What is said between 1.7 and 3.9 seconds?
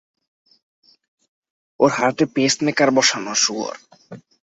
ওর হার্টে পেসমেকার বসানো, শুয়োর।